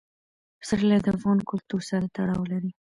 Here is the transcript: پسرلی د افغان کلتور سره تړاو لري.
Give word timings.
پسرلی 0.59 0.99
د 1.03 1.07
افغان 1.17 1.39
کلتور 1.49 1.81
سره 1.89 2.05
تړاو 2.15 2.43
لري. 2.51 2.71